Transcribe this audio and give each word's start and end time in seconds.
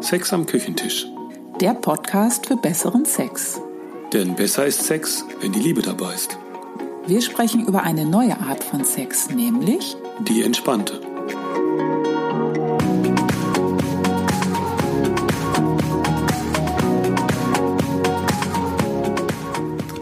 Sex 0.00 0.32
am 0.32 0.46
Küchentisch. 0.46 1.06
Der 1.60 1.74
Podcast 1.74 2.46
für 2.46 2.56
besseren 2.56 3.04
Sex. 3.04 3.60
Denn 4.12 4.36
besser 4.36 4.64
ist 4.64 4.84
Sex, 4.84 5.24
wenn 5.40 5.52
die 5.52 5.58
Liebe 5.58 5.82
dabei 5.82 6.14
ist. 6.14 6.38
Wir 7.06 7.20
sprechen 7.20 7.66
über 7.66 7.82
eine 7.82 8.06
neue 8.06 8.38
Art 8.38 8.62
von 8.62 8.84
Sex, 8.84 9.28
nämlich 9.28 9.96
Die 10.20 10.44
entspannte. 10.44 11.00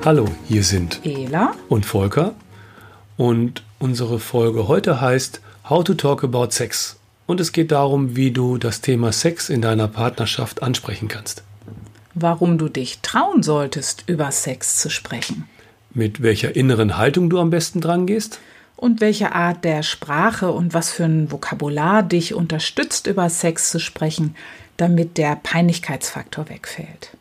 Hallo, 0.05 0.27
hier 0.47 0.63
sind 0.63 1.01
Ela 1.05 1.55
und 1.71 1.87
Volker. 1.87 2.35
Und 3.17 3.63
unsere 3.79 4.19
Folge 4.19 4.69
heute 4.69 5.01
heißt 5.01 5.41
How 5.71 5.83
to 5.83 5.95
Talk 5.95 6.23
About 6.23 6.51
Sex. 6.51 6.97
Und 7.27 7.41
es 7.41 7.53
geht 7.53 7.73
darum, 7.73 8.15
wie 8.17 8.31
du 8.31 8.57
das 8.57 8.81
Thema 8.81 9.13
Sex 9.13 9.49
in 9.49 9.61
deiner 9.61 9.89
Partnerschaft 9.89 10.63
ansprechen 10.63 11.09
kannst. 11.09 11.43
warum 12.15 12.57
du 12.57 12.69
dich 12.69 13.01
trauen 13.03 13.43
solltest, 13.43 14.05
über 14.07 14.31
Sex 14.31 14.79
zu 14.79 14.89
sprechen 14.89 15.47
Mit 15.93 16.23
welcher 16.23 16.57
inneren 16.57 16.97
Haltung 16.97 17.29
du 17.29 17.39
am 17.41 17.51
besten 17.51 17.81
dran 17.81 18.07
gehst. 18.07 18.41
und 18.77 19.01
welche 19.01 19.35
Art 19.35 19.65
der 19.65 19.83
Sprache 19.83 20.53
und 20.53 20.73
was 20.75 20.91
für 20.93 21.05
ein 21.05 21.31
Vokabular 21.33 22.03
dich 22.03 22.35
unterstützt, 22.35 23.07
über 23.07 23.29
Sex 23.31 23.71
zu 23.71 23.81
sprechen, 23.81 24.37
damit 24.77 25.17
der 25.17 25.37
Peinlichkeitsfaktor 25.37 26.49
wegfällt. 26.51 27.17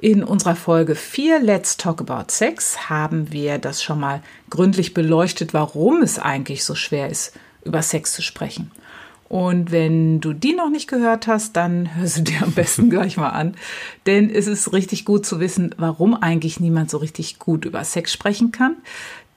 In 0.00 0.24
unserer 0.24 0.56
Folge 0.56 0.94
4 0.94 1.40
Let's 1.40 1.76
Talk 1.76 2.00
About 2.00 2.30
Sex 2.32 2.88
haben 2.88 3.30
wir 3.32 3.58
das 3.58 3.82
schon 3.82 4.00
mal 4.00 4.20
gründlich 4.50 4.94
beleuchtet, 4.94 5.52
warum 5.54 6.02
es 6.02 6.18
eigentlich 6.18 6.64
so 6.64 6.74
schwer 6.74 7.08
ist, 7.08 7.34
über 7.64 7.82
Sex 7.82 8.12
zu 8.12 8.22
sprechen. 8.22 8.72
Und 9.32 9.70
wenn 9.70 10.20
du 10.20 10.34
die 10.34 10.52
noch 10.52 10.68
nicht 10.68 10.88
gehört 10.88 11.26
hast, 11.26 11.56
dann 11.56 11.96
hör 11.96 12.06
sie 12.06 12.22
dir 12.22 12.42
am 12.42 12.52
besten 12.52 12.90
gleich 12.90 13.16
mal 13.16 13.30
an. 13.30 13.54
Denn 14.04 14.28
es 14.28 14.46
ist 14.46 14.74
richtig 14.74 15.06
gut 15.06 15.24
zu 15.24 15.40
wissen, 15.40 15.74
warum 15.78 16.14
eigentlich 16.14 16.60
niemand 16.60 16.90
so 16.90 16.98
richtig 16.98 17.38
gut 17.38 17.64
über 17.64 17.82
Sex 17.82 18.12
sprechen 18.12 18.52
kann. 18.52 18.76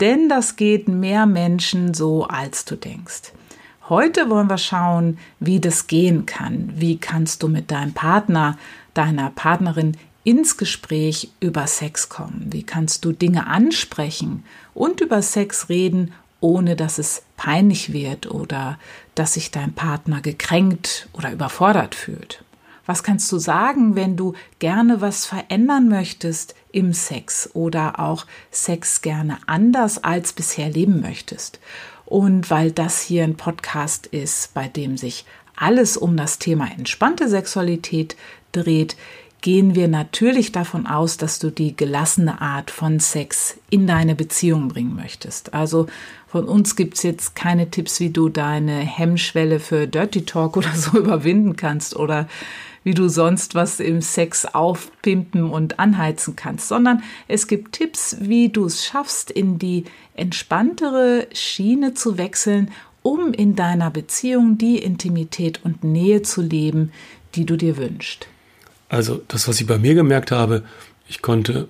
Denn 0.01 0.27
das 0.27 0.57
geht 0.57 0.89
mehr 0.89 1.25
Menschen 1.25 1.93
so, 1.93 2.25
als 2.25 2.65
du 2.65 2.75
denkst. 2.75 3.31
Heute 3.87 4.29
wollen 4.29 4.49
wir 4.49 4.57
schauen, 4.57 5.17
wie 5.39 5.61
das 5.61 5.87
gehen 5.87 6.25
kann. 6.25 6.73
Wie 6.75 6.97
kannst 6.97 7.41
du 7.41 7.47
mit 7.47 7.71
deinem 7.71 7.93
Partner, 7.93 8.57
deiner 8.93 9.29
Partnerin 9.29 9.95
ins 10.25 10.57
Gespräch 10.57 11.29
über 11.39 11.67
Sex 11.67 12.09
kommen? 12.09 12.47
Wie 12.49 12.63
kannst 12.63 13.05
du 13.05 13.13
Dinge 13.13 13.47
ansprechen 13.47 14.43
und 14.73 14.99
über 14.99 15.21
Sex 15.21 15.69
reden, 15.69 16.11
ohne 16.45 16.75
dass 16.75 16.99
es 16.99 17.23
peinlich 17.37 17.91
wird 17.91 18.29
oder 18.29 18.77
dass 19.15 19.33
sich 19.33 19.49
dein 19.49 19.73
Partner 19.73 20.21
gekränkt 20.21 21.09
oder 21.13 21.31
überfordert 21.31 21.95
fühlt? 21.95 22.43
Was 22.85 23.01
kannst 23.01 23.31
du 23.31 23.39
sagen, 23.39 23.95
wenn 23.95 24.15
du 24.15 24.33
gerne 24.59 25.01
was 25.01 25.25
verändern 25.25 25.89
möchtest 25.89 26.53
im 26.71 26.93
Sex 26.93 27.49
oder 27.55 27.99
auch 27.99 28.27
Sex 28.51 29.01
gerne 29.01 29.39
anders 29.47 30.03
als 30.03 30.33
bisher 30.33 30.69
leben 30.69 31.01
möchtest? 31.01 31.59
Und 32.05 32.51
weil 32.51 32.71
das 32.71 33.01
hier 33.01 33.23
ein 33.23 33.37
Podcast 33.37 34.05
ist, 34.05 34.53
bei 34.53 34.67
dem 34.67 34.97
sich 34.97 35.25
alles 35.55 35.97
um 35.97 36.15
das 36.15 36.37
Thema 36.37 36.69
entspannte 36.71 37.27
Sexualität 37.27 38.15
dreht, 38.51 38.95
gehen 39.45 39.75
wir 39.75 39.87
natürlich 39.87 40.51
davon 40.51 40.87
aus, 40.87 41.17
dass 41.17 41.37
du 41.37 41.51
die 41.51 41.77
gelassene 41.77 42.41
Art 42.41 42.71
von 42.71 42.99
Sex 42.99 43.59
in 43.69 43.85
deine 43.85 44.15
Beziehung 44.15 44.69
bringen 44.69 44.95
möchtest. 44.95 45.53
Also 45.53 45.85
von 46.25 46.45
uns 46.45 46.75
gibt's 46.75 47.03
jetzt 47.03 47.35
keine 47.35 47.69
Tipps, 47.69 47.99
wie 47.99 48.09
du 48.09 48.29
deine 48.29 48.79
Hemmschwelle 48.79 49.59
für 49.59 49.85
Dirty 49.85 50.25
Talk 50.25 50.57
oder 50.57 50.73
so 50.73 50.97
überwinden 50.97 51.55
kannst 51.55 51.95
oder 51.95 52.27
wie 52.83 52.95
du 52.95 53.07
sonst 53.07 53.53
was 53.53 53.79
im 53.79 54.01
Sex 54.01 54.45
aufpimpen 54.45 55.43
und 55.43 55.77
anheizen 55.77 56.35
kannst, 56.35 56.67
sondern 56.67 57.03
es 57.27 57.45
gibt 57.45 57.73
Tipps, 57.73 58.17
wie 58.21 58.49
du 58.49 58.65
es 58.65 58.83
schaffst, 58.83 59.29
in 59.29 59.59
die 59.59 59.83
entspanntere 60.15 61.27
Schiene 61.33 61.93
zu 61.93 62.17
wechseln, 62.17 62.71
um 63.03 63.31
in 63.31 63.55
deiner 63.55 63.91
Beziehung 63.91 64.57
die 64.57 64.79
Intimität 64.79 65.63
und 65.63 65.83
Nähe 65.83 66.23
zu 66.23 66.41
leben, 66.41 66.91
die 67.35 67.45
du 67.45 67.57
dir 67.57 67.77
wünschst. 67.77 68.27
Also 68.95 69.21
das, 69.27 69.49
was 69.49 69.59
ich 69.59 69.67
bei 69.67 69.77
mir 69.77 69.93
gemerkt 69.93 70.31
habe, 70.31 70.63
ich 71.09 71.21
konnte 71.21 71.67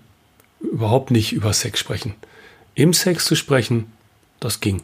überhaupt 0.61 1.09
nicht 1.09 1.33
über 1.33 1.53
Sex 1.53 1.79
sprechen. 1.79 2.13
Im 2.75 2.93
Sex 2.93 3.25
zu 3.25 3.35
sprechen, 3.35 3.87
das 4.39 4.59
ging. 4.59 4.83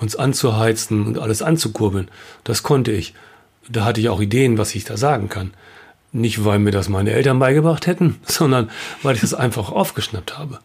Uns 0.00 0.16
anzuheizen 0.16 1.06
und 1.06 1.18
alles 1.18 1.42
anzukurbeln, 1.42 2.08
das 2.44 2.62
konnte 2.62 2.92
ich. 2.92 3.12
Da 3.68 3.84
hatte 3.84 4.00
ich 4.00 4.08
auch 4.08 4.22
Ideen, 4.22 4.56
was 4.56 4.74
ich 4.74 4.84
da 4.84 4.96
sagen 4.96 5.28
kann. 5.28 5.52
Nicht, 6.12 6.46
weil 6.46 6.58
mir 6.58 6.70
das 6.70 6.88
meine 6.88 7.12
Eltern 7.12 7.38
beigebracht 7.38 7.86
hätten, 7.86 8.18
sondern 8.24 8.70
weil 9.02 9.14
ich 9.14 9.20
das 9.20 9.34
einfach 9.34 9.70
aufgeschnappt 9.70 10.38
habe. 10.38 10.60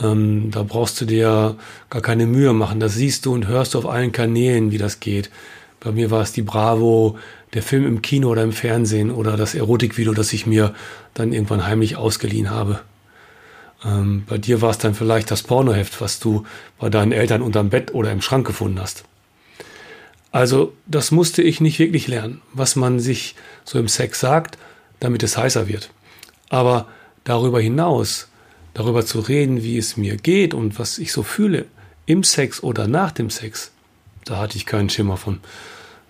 Ähm, 0.00 0.52
da 0.52 0.62
brauchst 0.62 1.00
du 1.00 1.06
dir 1.06 1.56
gar 1.90 2.02
keine 2.02 2.26
Mühe 2.26 2.52
machen. 2.52 2.78
Das 2.78 2.94
siehst 2.94 3.26
du 3.26 3.34
und 3.34 3.48
hörst 3.48 3.74
du 3.74 3.78
auf 3.78 3.88
allen 3.88 4.12
Kanälen, 4.12 4.70
wie 4.70 4.78
das 4.78 5.00
geht. 5.00 5.28
Bei 5.80 5.90
mir 5.90 6.12
war 6.12 6.22
es 6.22 6.30
die 6.30 6.42
Bravo, 6.42 7.18
der 7.54 7.62
Film 7.62 7.86
im 7.86 8.02
Kino 8.02 8.30
oder 8.30 8.42
im 8.42 8.52
Fernsehen 8.52 9.10
oder 9.10 9.36
das 9.36 9.54
Erotikvideo, 9.54 10.14
das 10.14 10.32
ich 10.32 10.46
mir 10.46 10.74
dann 11.14 11.32
irgendwann 11.32 11.66
heimlich 11.66 11.96
ausgeliehen 11.96 12.50
habe. 12.50 12.80
Ähm, 13.84 14.24
bei 14.26 14.38
dir 14.38 14.62
war 14.62 14.70
es 14.70 14.78
dann 14.78 14.94
vielleicht 14.94 15.30
das 15.30 15.42
Pornoheft, 15.42 16.00
was 16.00 16.18
du 16.18 16.44
bei 16.78 16.88
deinen 16.88 17.12
Eltern 17.12 17.42
unterm 17.42 17.70
Bett 17.70 17.94
oder 17.94 18.10
im 18.10 18.22
Schrank 18.22 18.46
gefunden 18.46 18.80
hast. 18.80 19.04
Also 20.30 20.72
das 20.86 21.10
musste 21.10 21.42
ich 21.42 21.60
nicht 21.60 21.78
wirklich 21.78 22.08
lernen, 22.08 22.40
was 22.54 22.74
man 22.74 23.00
sich 23.00 23.34
so 23.64 23.78
im 23.78 23.88
Sex 23.88 24.20
sagt, 24.20 24.56
damit 24.98 25.22
es 25.22 25.36
heißer 25.36 25.68
wird. 25.68 25.90
Aber 26.48 26.88
darüber 27.24 27.60
hinaus, 27.60 28.28
darüber 28.72 29.04
zu 29.04 29.20
reden, 29.20 29.62
wie 29.62 29.76
es 29.76 29.98
mir 29.98 30.16
geht 30.16 30.54
und 30.54 30.78
was 30.78 30.98
ich 30.98 31.12
so 31.12 31.22
fühle, 31.22 31.66
im 32.06 32.24
Sex 32.24 32.62
oder 32.62 32.88
nach 32.88 33.12
dem 33.12 33.28
Sex, 33.28 33.72
da 34.24 34.38
hatte 34.38 34.56
ich 34.56 34.64
keinen 34.64 34.88
Schimmer 34.88 35.18
von. 35.18 35.40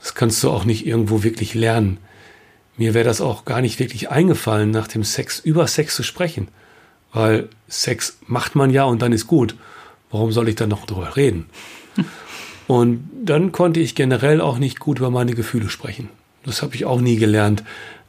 Das 0.03 0.15
kannst 0.15 0.43
du 0.43 0.51
auch 0.51 0.65
nicht 0.65 0.85
irgendwo 0.85 1.23
wirklich 1.23 1.55
lernen. 1.55 1.99
Mir 2.77 2.93
wäre 2.93 3.05
das 3.05 3.21
auch 3.21 3.45
gar 3.45 3.61
nicht 3.61 3.79
wirklich 3.79 4.11
eingefallen, 4.11 4.73
nach 4.73 4.89
dem 4.89 5.05
Sex 5.05 5.39
über 5.39 5.69
Sex 5.69 5.95
zu 5.95 6.03
sprechen. 6.03 6.49
Weil 7.13 7.49
Sex 7.69 8.19
macht 8.27 8.57
man 8.57 8.71
ja 8.71 8.85
und 8.85 9.01
dann 9.01 9.13
ist 9.13 9.29
gut. 9.29 9.55
Warum 10.11 10.33
soll 10.33 10.49
ich 10.49 10.57
dann 10.57 10.71
noch 10.71 10.87
drüber 10.87 11.17
reden? 11.17 11.47
Und 12.69 13.09
dann 13.25 13.51
konnte 13.53 13.81
ich 13.81 13.95
generell 13.95 14.41
auch 14.41 14.59
nicht 14.59 14.79
gut 14.79 14.99
über 14.99 15.11
meine 15.11 15.35
Gefühle 15.35 15.69
sprechen. 15.69 16.09
Das 16.45 16.63
habe 16.63 16.75
ich 16.75 16.85
auch 16.85 17.01
nie 17.01 17.17
gelernt, 17.17 17.65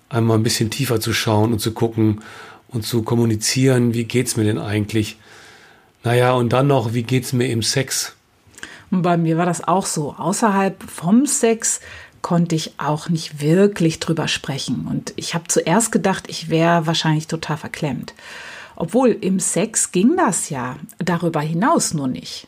einmal 0.10 0.38
ein 0.38 0.44
bisschen 0.44 0.70
tiefer 0.70 1.02
zu 1.02 1.12
schauen 1.12 1.52
und 1.52 1.60
zu 1.60 1.74
gucken 1.74 2.22
und 2.70 2.86
zu 2.86 3.02
kommunizieren, 3.02 3.94
wie 3.94 4.06
geht's 4.06 4.38
mir 4.38 4.44
denn 4.44 4.60
eigentlich? 4.60 5.18
Naja, 6.04 6.34
und 6.34 6.54
dann 6.54 6.68
noch, 6.68 6.94
wie 6.94 7.04
geht's 7.04 7.34
mir 7.34 7.48
im 7.50 7.62
Sex? 7.62 8.16
Und 8.94 9.02
bei 9.02 9.18
mir 9.18 9.38
war 9.40 9.48
das 9.48 9.68
auch 9.68 9.88
so. 9.88 10.14
Außerhalb 10.20 10.84
vom 10.84 11.26
Sex 11.26 11.82
konnte 12.22 12.54
ich 12.54 12.76
auch 12.78 13.10
nicht 13.10 13.42
wirklich 13.42 14.00
drüber 14.00 14.28
sprechen. 14.28 14.86
Und 14.88 15.14
ich 15.16 15.34
habe 15.34 15.48
zuerst 15.48 15.92
gedacht, 15.92 16.26
ich 16.28 16.50
wäre 16.50 16.86
wahrscheinlich 16.86 17.26
total 17.26 17.58
verklemmt. 17.58 18.14
Obwohl 18.76 19.10
im 19.10 19.40
Sex 19.40 19.92
ging 19.92 20.16
das 20.16 20.52
ja, 20.52 20.76
darüber 21.00 21.42
hinaus 21.42 21.96
nur 21.96 22.08
nicht. 22.08 22.48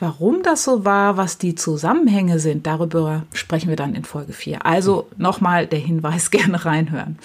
Warum 0.00 0.42
das 0.42 0.64
so 0.64 0.84
war, 0.84 1.16
was 1.16 1.38
die 1.38 1.54
Zusammenhänge 1.54 2.40
sind, 2.40 2.66
darüber 2.66 3.22
sprechen 3.32 3.68
wir 3.68 3.76
dann 3.76 3.94
in 3.94 4.04
Folge 4.04 4.32
4. 4.32 4.66
Also 4.66 5.08
nochmal 5.16 5.68
der 5.68 5.78
Hinweis, 5.78 6.30
gerne 6.32 6.64
reinhören. 6.64 7.20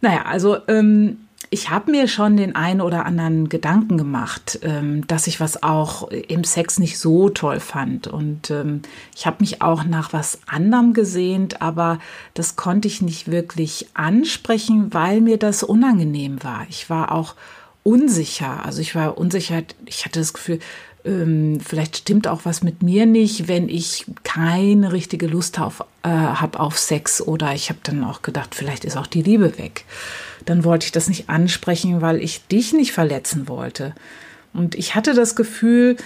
Naja, 0.00 0.22
also 0.24 0.56
ähm, 0.66 1.23
ich 1.54 1.70
habe 1.70 1.92
mir 1.92 2.08
schon 2.08 2.36
den 2.36 2.56
einen 2.56 2.80
oder 2.80 3.06
anderen 3.06 3.48
Gedanken 3.48 3.96
gemacht, 3.96 4.58
ähm, 4.62 5.06
dass 5.06 5.28
ich 5.28 5.38
was 5.38 5.62
auch 5.62 6.08
im 6.10 6.42
Sex 6.42 6.80
nicht 6.80 6.98
so 6.98 7.28
toll 7.28 7.60
fand. 7.60 8.08
Und 8.08 8.50
ähm, 8.50 8.82
ich 9.14 9.24
habe 9.24 9.36
mich 9.38 9.62
auch 9.62 9.84
nach 9.84 10.12
was 10.12 10.40
anderem 10.46 10.94
gesehnt, 10.94 11.62
aber 11.62 12.00
das 12.34 12.56
konnte 12.56 12.88
ich 12.88 13.02
nicht 13.02 13.30
wirklich 13.30 13.86
ansprechen, 13.94 14.92
weil 14.92 15.20
mir 15.20 15.38
das 15.38 15.62
unangenehm 15.62 16.42
war. 16.42 16.66
Ich 16.70 16.90
war 16.90 17.12
auch 17.12 17.36
unsicher. 17.84 18.66
Also 18.66 18.80
ich 18.80 18.96
war 18.96 19.16
unsicher, 19.16 19.62
ich 19.86 20.04
hatte 20.04 20.18
das 20.18 20.32
Gefühl, 20.32 20.58
ähm, 21.04 21.60
vielleicht 21.60 21.98
stimmt 21.98 22.26
auch 22.26 22.44
was 22.44 22.62
mit 22.62 22.82
mir 22.82 23.06
nicht, 23.06 23.48
wenn 23.48 23.68
ich 23.68 24.06
keine 24.22 24.92
richtige 24.92 25.26
Lust 25.26 25.60
auf, 25.60 25.84
äh, 26.02 26.08
habe 26.08 26.60
auf 26.60 26.78
Sex 26.78 27.20
oder 27.20 27.54
ich 27.54 27.68
habe 27.68 27.80
dann 27.82 28.04
auch 28.04 28.22
gedacht, 28.22 28.54
vielleicht 28.54 28.84
ist 28.84 28.96
auch 28.96 29.06
die 29.06 29.22
Liebe 29.22 29.58
weg. 29.58 29.84
Dann 30.44 30.64
wollte 30.64 30.86
ich 30.86 30.92
das 30.92 31.08
nicht 31.08 31.28
ansprechen, 31.28 32.00
weil 32.00 32.22
ich 32.22 32.46
dich 32.46 32.72
nicht 32.72 32.92
verletzen 32.92 33.48
wollte. 33.48 33.94
Und 34.52 34.74
ich 34.74 34.94
hatte 34.94 35.14
das 35.14 35.36
Gefühl, 35.36 35.96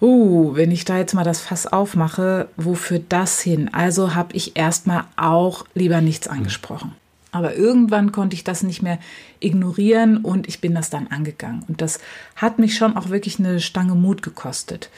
uh, 0.00 0.54
wenn 0.54 0.70
ich 0.70 0.84
da 0.84 0.98
jetzt 0.98 1.14
mal 1.14 1.24
das 1.24 1.40
Fass 1.40 1.66
aufmache, 1.66 2.48
wo 2.56 2.74
führt 2.74 3.04
das 3.10 3.40
hin? 3.40 3.70
Also 3.72 4.14
habe 4.14 4.34
ich 4.34 4.56
erstmal 4.56 5.04
auch 5.16 5.64
lieber 5.74 6.00
nichts 6.00 6.28
angesprochen. 6.28 6.94
Aber 7.32 7.56
irgendwann 7.56 8.12
konnte 8.12 8.34
ich 8.34 8.44
das 8.44 8.62
nicht 8.62 8.82
mehr 8.82 8.98
ignorieren 9.40 10.18
und 10.18 10.46
ich 10.46 10.60
bin 10.60 10.74
das 10.74 10.90
dann 10.90 11.08
angegangen. 11.08 11.64
Und 11.66 11.80
das 11.80 11.98
hat 12.36 12.58
mich 12.58 12.76
schon 12.76 12.96
auch 12.96 13.08
wirklich 13.08 13.38
eine 13.38 13.58
Stange 13.60 13.94
Mut 13.94 14.22
gekostet. 14.22 14.90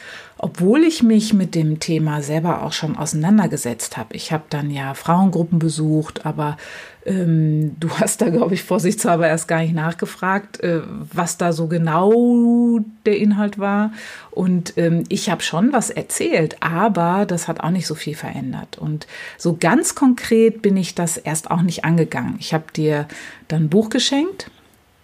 Obwohl 0.44 0.85
ich 0.85 1.02
mich 1.02 1.32
mit 1.32 1.55
dem 1.55 1.81
Thema 1.81 2.20
selber 2.20 2.64
auch 2.64 2.75
schon 2.75 2.99
auseinandergesetzt 2.99 3.96
habe. 3.96 4.14
Ich 4.14 4.31
habe 4.31 4.44
dann 4.50 4.70
ja 4.70 4.93
Frauengruppen 4.93 5.58
besucht, 5.58 6.26
aber 6.26 6.58
ähm, 7.06 7.76
du 7.81 7.88
hast 7.99 8.20
da, 8.20 8.29
glaube 8.29 8.52
ich, 8.52 8.62
vorsichtshalber 8.62 9.26
erst 9.26 9.49
gar 9.49 9.61
nicht 9.61 9.73
nachgefragt, 9.75 10.61
äh, 10.61 10.82
was 10.85 11.38
da 11.38 11.55
so 11.55 11.67
genau 11.67 12.81
der 13.06 13.17
Inhalt 13.17 13.58
war. 13.58 13.93
Und 14.32 14.76
ähm, 14.76 15.05
ich 15.08 15.31
habe 15.31 15.43
schon 15.43 15.73
was 15.73 15.88
erzählt, 15.88 16.62
aber 16.62 17.25
das 17.25 17.49
hat 17.49 17.61
auch 17.61 17.70
nicht 17.70 17.87
so 17.87 17.94
viel 17.94 18.14
verändert. 18.14 18.76
Und 18.76 19.06
so 19.38 19.56
ganz 19.58 19.94
konkret 19.94 20.61
bin 20.61 20.76
ich 20.76 20.94
das 20.94 21.17
erst 21.17 21.50
auch 21.50 21.62
nicht 21.62 21.87
angegangen. 21.87 22.37
Ich 22.38 22.52
habe 22.52 22.64
dir 22.76 23.08
dann 23.49 23.64
ein 23.64 23.70
Buch 23.70 23.88
geschenkt, 23.88 24.50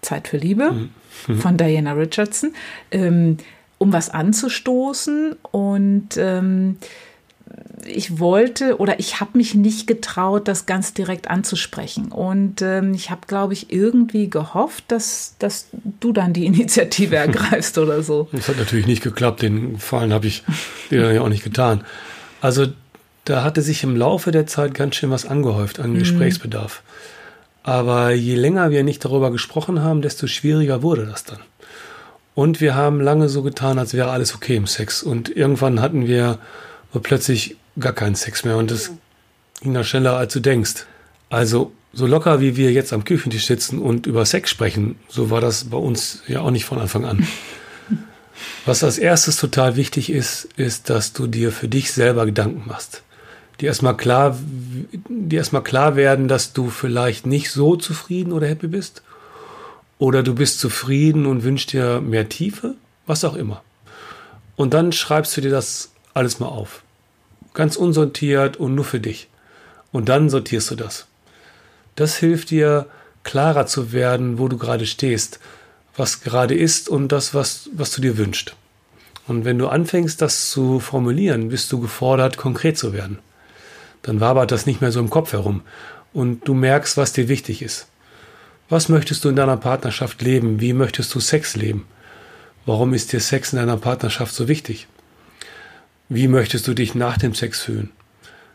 Zeit 0.03 0.29
für 0.29 0.37
Liebe, 0.37 0.91
mhm. 1.27 1.39
von 1.39 1.57
Diana 1.57 1.95
Richardson. 1.95 2.53
Ähm, 2.91 3.39
um 3.81 3.95
was 3.95 4.11
anzustoßen. 4.11 5.37
Und 5.53 6.19
ähm, 6.19 6.77
ich 7.87 8.19
wollte 8.19 8.77
oder 8.77 9.01
ich 9.01 9.21
habe 9.21 9.39
mich 9.39 9.55
nicht 9.55 9.87
getraut, 9.87 10.49
das 10.49 10.67
ganz 10.67 10.93
direkt 10.93 11.31
anzusprechen. 11.31 12.13
Und 12.13 12.61
ähm, 12.61 12.93
ich 12.93 13.11
habe, 13.11 13.23
glaube 13.27 13.55
ich, 13.55 13.73
irgendwie 13.73 14.29
gehofft, 14.29 14.85
dass, 14.89 15.35
dass 15.39 15.69
du 15.99 16.13
dann 16.13 16.35
die 16.35 16.45
Initiative 16.51 17.17
ergreifst 17.17 17.79
oder 17.79 18.03
so. 18.03 18.29
Das 18.33 18.49
hat 18.49 18.59
natürlich 18.59 18.87
nicht 18.87 19.03
geklappt. 19.03 19.41
Den 19.41 19.79
Fallen 19.79 20.13
habe 20.13 20.27
ich 20.27 20.45
dir 20.91 21.13
ja 21.13 21.23
auch 21.23 21.31
nicht 21.31 21.43
getan. 21.43 21.83
Also 22.43 22.67
da 23.25 23.43
hatte 23.43 23.63
sich 23.63 23.83
im 23.83 23.97
Laufe 23.97 24.31
der 24.31 24.47
Zeit 24.47 24.75
ganz 24.75 24.97
schön 24.97 25.11
was 25.11 25.25
angehäuft 25.25 25.81
an 25.81 25.93
mhm. 25.93 26.01
Gesprächsbedarf. 26.01 26.83
Aber 27.63 28.13
je 28.13 28.35
länger 28.35 28.71
wir 28.71 28.85
nicht 28.85 29.05
darüber 29.05 29.31
gesprochen 29.31 29.83
haben, 29.83 30.03
desto 30.03 30.27
schwieriger 30.27 30.83
wurde 30.83 31.07
das 31.07 31.25
dann. 31.25 31.39
Und 32.41 32.63
wir 32.63 32.75
haben 32.75 33.03
lange 33.03 33.29
so 33.29 33.43
getan, 33.43 33.79
als 33.79 33.93
wäre 33.93 34.09
alles 34.09 34.35
okay 34.35 34.57
im 34.57 34.67
Sex. 34.67 35.03
Und 35.03 35.29
irgendwann 35.29 35.83
hatten 35.83 36.07
wir 36.07 36.39
plötzlich 37.03 37.59
gar 37.79 37.93
keinen 37.93 38.15
Sex 38.15 38.47
mehr. 38.47 38.57
Und 38.57 38.71
das 38.71 38.93
ging 39.61 39.75
dann 39.75 39.85
schneller, 39.85 40.17
als 40.17 40.33
du 40.33 40.41
denkst. 40.41 40.87
Also 41.29 41.73
so 41.93 42.07
locker, 42.07 42.41
wie 42.41 42.57
wir 42.57 42.73
jetzt 42.73 42.95
am 42.95 43.05
Küchentisch 43.05 43.45
sitzen 43.45 43.79
und 43.79 44.07
über 44.07 44.25
Sex 44.25 44.49
sprechen, 44.49 44.99
so 45.07 45.29
war 45.29 45.43
das 45.43 45.65
bei 45.65 45.77
uns 45.77 46.23
ja 46.29 46.41
auch 46.41 46.51
nicht 46.51 46.65
von 46.65 46.79
Anfang 46.79 47.05
an. 47.05 47.29
Was 48.65 48.83
als 48.83 48.97
erstes 48.97 49.37
total 49.37 49.77
wichtig 49.77 50.09
ist, 50.09 50.49
ist, 50.57 50.89
dass 50.89 51.13
du 51.13 51.27
dir 51.27 51.53
für 51.53 51.69
dich 51.69 51.93
selber 51.93 52.25
Gedanken 52.25 52.63
machst. 52.67 53.03
Die 53.61 53.67
erstmal 53.67 53.99
klar, 53.99 54.39
die 55.11 55.37
erstmal 55.37 55.63
klar 55.63 55.95
werden, 55.95 56.27
dass 56.27 56.55
du 56.55 56.71
vielleicht 56.71 57.27
nicht 57.27 57.51
so 57.51 57.77
zufrieden 57.77 58.33
oder 58.33 58.47
happy 58.47 58.69
bist 58.69 59.03
oder 60.01 60.23
du 60.23 60.35
bist 60.35 60.59
zufrieden 60.59 61.27
und 61.27 61.45
wünschst 61.45 61.75
dir 61.75 62.01
mehr 62.01 62.29
Tiefe, 62.29 62.75
was 63.07 63.23
auch 63.23 63.37
immer. 63.37 63.63
Und 64.57 64.73
dann 64.73 64.93
schreibst 64.93 65.37
du 65.37 65.43
dir 65.43 65.51
das 65.51 65.93
alles 66.15 66.41
mal 66.41 66.49
auf. 66.49 66.83
Ganz 67.53 67.77
unsortiert 67.77 68.57
und 68.57 68.75
nur 68.75 68.87
für 68.87 68.99
dich. 68.99 69.29
Und 69.93 70.09
dann 70.09 70.31
sortierst 70.31 70.71
du 70.71 70.75
das. 70.75 71.07
Das 71.97 72.17
hilft 72.17 72.49
dir, 72.49 72.87
klarer 73.25 73.67
zu 73.67 73.93
werden, 73.93 74.39
wo 74.39 74.49
du 74.49 74.57
gerade 74.57 74.87
stehst, 74.87 75.39
was 75.95 76.23
gerade 76.23 76.55
ist 76.55 76.89
und 76.89 77.09
das, 77.09 77.35
was, 77.35 77.69
was 77.75 77.91
du 77.91 78.01
dir 78.01 78.17
wünschst. 78.17 78.57
Und 79.27 79.45
wenn 79.45 79.59
du 79.59 79.69
anfängst, 79.69 80.23
das 80.23 80.51
zu 80.51 80.81
formulieren, 80.81 81.51
bist 81.51 81.71
du 81.73 81.79
gefordert, 81.79 82.39
konkret 82.39 82.79
zu 82.79 82.95
werden. 82.95 83.19
Dann 84.01 84.19
wabert 84.21 84.51
das 84.51 84.65
nicht 84.65 84.81
mehr 84.81 84.93
so 84.93 85.01
im 85.01 85.11
Kopf 85.11 85.35
herum 85.35 85.61
und 86.15 86.49
du 86.49 86.55
merkst, 86.55 86.97
was 86.97 87.13
dir 87.13 87.29
wichtig 87.29 87.61
ist. 87.61 87.90
Was 88.71 88.89
möchtest 88.89 89.25
du 89.25 89.29
in 89.31 89.35
deiner 89.35 89.57
Partnerschaft 89.57 90.23
leben? 90.23 90.61
Wie 90.61 90.73
möchtest 90.73 91.13
du 91.13 91.19
Sex 91.19 91.57
leben? 91.57 91.87
Warum 92.67 92.95
ist 92.95 93.13
dir 93.13 93.19
Sex 93.19 93.53
in 93.53 93.59
deiner 93.59 93.77
Partnerschaft 93.77 94.33
so 94.33 94.47
wichtig? 94.47 94.87
Wie 96.09 96.29
möchtest 96.29 96.69
du 96.69 96.75
dich 96.75 96.95
nach 96.95 97.19
dem 97.19 97.35
Sex 97.35 97.63
fühlen? 97.63 97.91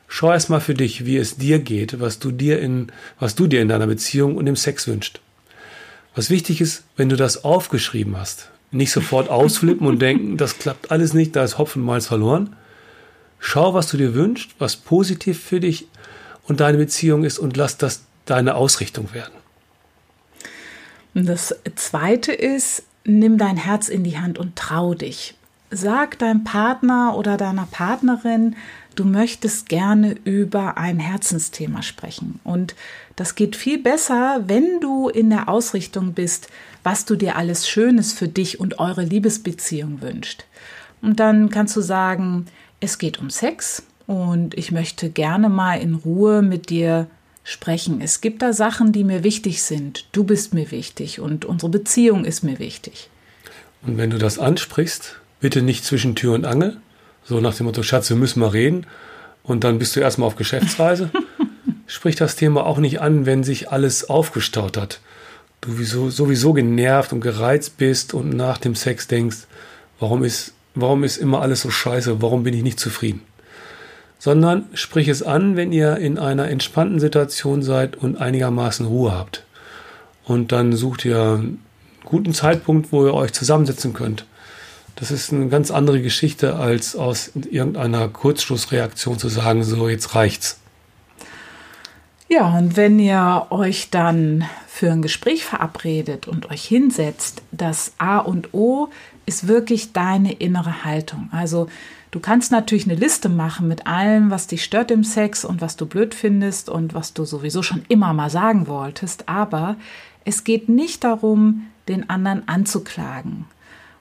Schau 0.07 0.31
erst 0.31 0.49
mal 0.49 0.61
für 0.61 0.73
dich, 0.73 1.05
wie 1.05 1.17
es 1.17 1.35
dir 1.35 1.59
geht, 1.59 1.99
was 1.99 2.19
du 2.19 2.31
dir 2.31 2.61
in, 2.61 2.93
was 3.19 3.35
du 3.35 3.47
dir 3.47 3.61
in 3.61 3.67
deiner 3.67 3.87
Beziehung 3.87 4.37
und 4.37 4.47
im 4.47 4.55
Sex 4.55 4.87
wünschst. 4.87 5.19
Was 6.15 6.29
wichtig 6.29 6.61
ist, 6.61 6.83
wenn 6.95 7.09
du 7.09 7.17
das 7.17 7.43
aufgeschrieben 7.43 8.15
hast, 8.15 8.49
nicht 8.71 8.93
sofort 8.93 9.29
ausflippen 9.29 9.85
und 9.85 10.01
denken, 10.01 10.37
das 10.37 10.59
klappt 10.59 10.91
alles 10.91 11.13
nicht, 11.13 11.35
da 11.35 11.43
ist 11.43 11.57
Hopfen 11.57 11.83
Malz 11.83 12.07
verloren. 12.07 12.55
Schau, 13.39 13.73
was 13.73 13.89
du 13.89 13.97
dir 13.97 14.13
wünschst, 14.13 14.51
was 14.59 14.77
positiv 14.77 15.43
für 15.43 15.59
dich 15.59 15.87
und 16.43 16.61
deine 16.61 16.77
Beziehung 16.77 17.25
ist 17.25 17.37
und 17.37 17.57
lass 17.57 17.75
das 17.75 18.05
deine 18.23 18.55
Ausrichtung 18.55 19.13
werden. 19.13 19.44
Und 21.15 21.27
das 21.27 21.55
zweite 21.75 22.33
ist, 22.33 22.83
nimm 23.05 23.37
dein 23.37 23.57
Herz 23.57 23.89
in 23.89 24.03
die 24.03 24.19
Hand 24.19 24.37
und 24.37 24.55
trau 24.55 24.93
dich. 24.93 25.35
Sag 25.71 26.19
deinem 26.19 26.43
Partner 26.43 27.17
oder 27.17 27.37
deiner 27.37 27.67
Partnerin, 27.71 28.55
du 28.95 29.05
möchtest 29.05 29.67
gerne 29.67 30.15
über 30.25 30.77
ein 30.77 30.99
Herzensthema 30.99 31.81
sprechen. 31.81 32.39
Und 32.43 32.75
das 33.15 33.35
geht 33.35 33.55
viel 33.55 33.81
besser, 33.81 34.43
wenn 34.47 34.79
du 34.79 35.09
in 35.09 35.29
der 35.29 35.49
Ausrichtung 35.49 36.13
bist, 36.13 36.49
was 36.83 37.05
du 37.05 37.15
dir 37.15 37.35
alles 37.35 37.67
Schönes 37.67 38.13
für 38.13 38.27
dich 38.27 38.59
und 38.59 38.79
eure 38.79 39.03
Liebesbeziehung 39.03 40.01
wünscht. 40.01 40.45
Und 41.01 41.19
dann 41.19 41.49
kannst 41.49 41.75
du 41.75 41.81
sagen, 41.81 42.45
es 42.79 42.97
geht 42.97 43.19
um 43.19 43.29
Sex 43.29 43.83
und 44.05 44.53
ich 44.55 44.71
möchte 44.71 45.09
gerne 45.09 45.49
mal 45.49 45.79
in 45.79 45.95
Ruhe 45.95 46.41
mit 46.41 46.69
dir 46.69 47.07
sprechen. 47.45 48.01
Es 48.01 48.19
gibt 48.19 48.41
da 48.41 48.51
Sachen, 48.51 48.91
die 48.91 49.05
mir 49.05 49.23
wichtig 49.23 49.63
sind. 49.63 50.07
Du 50.11 50.25
bist 50.25 50.53
mir 50.53 50.71
wichtig 50.71 51.21
und 51.21 51.45
unsere 51.45 51.71
Beziehung 51.71 52.25
ist 52.25 52.43
mir 52.43 52.59
wichtig. 52.59 53.09
Und 53.83 53.97
wenn 53.97 54.09
du 54.09 54.17
das 54.17 54.39
ansprichst, 54.39 55.19
bitte 55.39 55.61
nicht 55.61 55.85
zwischen 55.85 56.15
Tür 56.15 56.33
und 56.33 56.45
Angel, 56.45 56.77
so 57.23 57.39
nach 57.39 57.55
dem 57.55 57.67
Motto, 57.67 57.83
Schatz, 57.83 58.09
wir 58.09 58.17
müssen 58.17 58.39
mal 58.39 58.49
reden 58.49 58.87
und 59.43 59.63
dann 59.63 59.79
bist 59.79 59.95
du 59.95 59.99
erstmal 59.99 60.27
auf 60.27 60.35
Geschäftsreise. 60.35 61.11
Sprich 61.87 62.15
das 62.15 62.35
Thema 62.35 62.65
auch 62.65 62.79
nicht 62.79 62.99
an, 62.99 63.27
wenn 63.27 63.43
sich 63.43 63.71
alles 63.71 64.09
aufgestaut 64.09 64.75
hat. 64.75 64.99
Du 65.61 65.83
sowieso 65.83 66.53
genervt 66.53 67.13
und 67.13 67.21
gereizt 67.21 67.77
bist 67.77 68.15
und 68.15 68.29
nach 68.31 68.57
dem 68.57 68.73
Sex 68.73 69.07
denkst, 69.07 69.37
warum 69.99 70.23
ist, 70.23 70.53
warum 70.73 71.03
ist 71.03 71.17
immer 71.17 71.41
alles 71.41 71.61
so 71.61 71.69
scheiße, 71.69 72.23
warum 72.23 72.43
bin 72.43 72.55
ich 72.55 72.63
nicht 72.63 72.79
zufrieden? 72.79 73.21
Sondern 74.19 74.65
sprich 74.73 75.07
es 75.07 75.23
an, 75.23 75.55
wenn 75.55 75.71
ihr 75.71 75.97
in 75.97 76.17
einer 76.17 76.47
entspannten 76.47 76.99
Situation 76.99 77.61
seid 77.61 77.95
und 77.95 78.17
einigermaßen 78.17 78.85
Ruhe 78.85 79.11
habt. 79.11 79.43
Und 80.23 80.51
dann 80.51 80.73
sucht 80.73 81.05
ihr 81.05 81.21
einen 81.21 81.63
guten 82.03 82.33
Zeitpunkt, 82.33 82.91
wo 82.91 83.05
ihr 83.05 83.13
euch 83.13 83.33
zusammensetzen 83.33 83.93
könnt. 83.93 84.25
Das 84.95 85.11
ist 85.11 85.33
eine 85.33 85.49
ganz 85.49 85.71
andere 85.71 86.01
Geschichte, 86.01 86.55
als 86.55 86.95
aus 86.95 87.31
irgendeiner 87.35 88.07
Kurzschlussreaktion 88.07 89.19
zu 89.19 89.27
sagen, 89.27 89.63
so 89.63 89.89
jetzt 89.89 90.15
reicht's. 90.15 90.59
Ja, 92.27 92.57
und 92.57 92.75
wenn 92.75 92.97
ihr 92.97 93.47
euch 93.49 93.89
dann 93.91 94.45
für 94.67 94.91
ein 94.91 95.01
Gespräch 95.01 95.45
verabredet 95.45 96.27
und 96.27 96.49
euch 96.49 96.65
hinsetzt, 96.65 97.43
das 97.51 97.93
A 97.97 98.17
und 98.17 98.53
O 98.53 98.89
ist 99.25 99.47
wirklich 99.47 99.93
deine 99.93 100.33
innere 100.33 100.83
Haltung. 100.83 101.29
Also 101.31 101.67
Du 102.15 102.21
kannst 102.21 102.49
natürlich 102.49 102.85
eine 102.85 102.95
Liste 102.95 103.27
machen 103.27 103.67
mit 103.67 103.87
allem, 103.87 104.31
was 104.31 104.47
dich 104.47 104.63
stört 104.63 104.89
im 104.89 105.03
Sex 105.03 105.43
und 105.43 105.59
was 105.59 105.75
du 105.75 105.85
blöd 105.85 106.15
findest 106.15 106.69
und 106.69 106.93
was 106.93 107.13
du 107.13 107.25
sowieso 107.25 107.61
schon 107.61 107.83
immer 107.89 108.13
mal 108.13 108.29
sagen 108.29 108.67
wolltest, 108.67 109.27
aber 109.27 109.75
es 110.23 110.45
geht 110.45 110.69
nicht 110.69 111.03
darum, 111.03 111.67
den 111.89 112.09
anderen 112.09 112.47
anzuklagen 112.47 113.43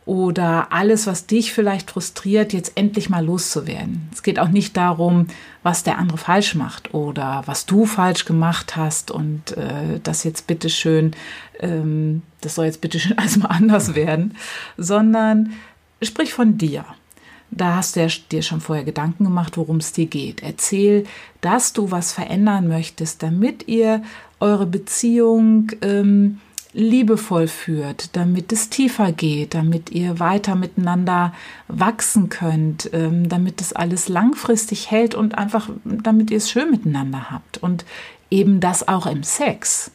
oder 0.06 0.73
alles, 0.73 1.09
was 1.09 1.26
dich 1.26 1.52
vielleicht 1.52 1.90
frustriert, 1.90 2.52
jetzt 2.52 2.76
endlich 2.76 3.11
mal 3.11 3.25
loszuwerden. 3.25 4.09
Es 4.12 4.23
geht 4.23 4.38
auch 4.38 4.47
nicht 4.47 4.76
darum, 4.76 5.26
was 5.64 5.83
der 5.83 5.99
andere 5.99 6.18
falsch 6.18 6.54
macht 6.54 6.94
oder 6.94 7.42
was 7.47 7.66
du 7.66 7.85
falsch 7.85 8.26
gemacht 8.26 8.76
hast 8.76 9.11
und 9.11 9.56
äh, 9.56 9.99
das 10.04 10.23
jetzt 10.23 10.47
bitteschön, 10.47 11.16
ähm, 11.59 12.23
das 12.42 12.54
soll 12.54 12.66
jetzt 12.66 12.80
bitteschön 12.80 13.12
alles 13.18 13.38
mal 13.38 13.49
anders 13.49 13.97
werden, 13.97 14.37
sondern 14.76 15.54
sprich 16.00 16.33
von 16.33 16.59
dir. 16.59 16.85
Da 17.56 17.76
hast 17.76 17.94
du 17.94 18.08
dir 18.32 18.42
schon 18.42 18.61
vorher 18.61 18.84
Gedanken 18.84 19.25
gemacht, 19.25 19.56
worum 19.56 19.76
es 19.76 19.92
dir 19.92 20.06
geht. 20.06 20.42
Erzähl, 20.42 21.04
dass 21.40 21.73
du 21.73 21.92
was 21.92 22.12
verändern 22.12 22.66
möchtest, 22.66 23.23
damit 23.23 23.68
ihr 23.68 24.02
eure 24.40 24.66
Beziehung 24.66 25.70
ähm, 25.80 26.40
liebevoll 26.73 27.46
führt, 27.46 28.16
damit 28.16 28.52
es 28.52 28.70
tiefer 28.70 29.12
geht, 29.12 29.54
damit 29.54 29.90
ihr 29.90 30.18
weiter 30.18 30.56
miteinander 30.56 31.32
wachsen 31.68 32.28
könnt, 32.28 32.90
ähm, 32.92 33.28
damit 33.28 33.61
es 33.61 33.73
alles 33.73 34.08
langfristig 34.08 34.90
hält 34.90 35.14
und 35.14 35.38
einfach, 35.38 35.70
damit 35.84 36.32
ihr 36.32 36.38
es 36.38 36.50
schön 36.50 36.73
miteinander 36.73 37.30
habt. 37.30 37.58
Und 37.58 37.84
eben 38.30 38.58
das 38.58 38.88
auch 38.88 39.06
im 39.06 39.23
Sex. 39.23 39.92